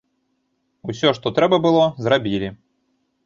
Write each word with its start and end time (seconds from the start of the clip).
Усё, 0.93 1.11
што 1.17 1.33
трэба 1.39 1.59
было, 1.65 1.83
зрабілі. 2.05 2.49